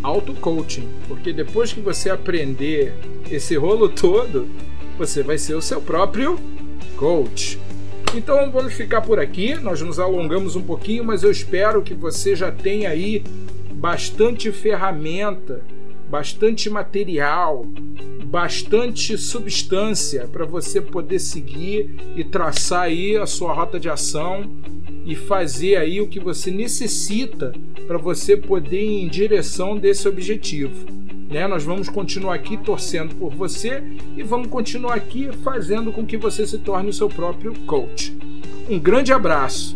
[0.03, 2.93] auto coaching, porque depois que você aprender
[3.31, 4.47] esse rolo todo,
[4.99, 6.39] você vai ser o seu próprio
[6.97, 7.59] coach.
[8.15, 9.55] Então vamos ficar por aqui.
[9.55, 13.25] Nós nos alongamos um pouquinho, mas eu espero que você já tenha aí
[13.73, 15.63] bastante ferramenta
[16.15, 17.67] bastante material,
[18.27, 24.49] bastante substância para você poder seguir e traçar aí a sua rota de ação
[25.05, 27.53] e fazer aí o que você necessita
[27.89, 30.87] para você poder ir em direção desse objetivo.
[31.29, 31.49] Né?
[31.49, 33.83] Nós vamos continuar aqui torcendo por você
[34.17, 38.17] e vamos continuar aqui fazendo com que você se torne o seu próprio coach.
[38.71, 39.75] Um grande abraço.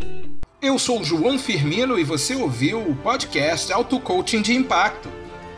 [0.62, 5.08] Eu sou João Firmino e você ouviu o podcast Auto Coaching de Impacto.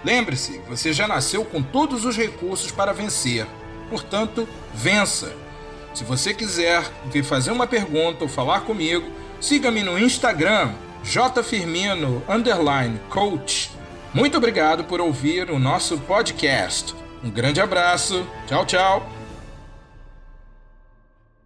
[0.04, 3.46] Lembre-se, você já nasceu com todos os recursos para vencer.
[3.88, 5.34] Portanto, vença.
[5.92, 10.72] Se você quiser vir fazer uma pergunta ou falar comigo, siga-me no Instagram,
[11.02, 12.22] jfirmino
[13.08, 13.70] coach.
[14.14, 16.94] Muito obrigado por ouvir o nosso podcast.
[17.22, 18.26] Um grande abraço.
[18.46, 19.19] Tchau, tchau.